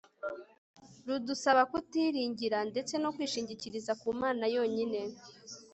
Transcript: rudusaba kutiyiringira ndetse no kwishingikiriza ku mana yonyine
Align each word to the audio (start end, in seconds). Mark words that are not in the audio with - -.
rudusaba 1.07 1.61
kutiyiringira 1.71 2.57
ndetse 2.71 2.93
no 3.03 3.09
kwishingikiriza 3.15 3.91
ku 4.01 4.07
mana 4.21 4.43
yonyine 4.55 4.99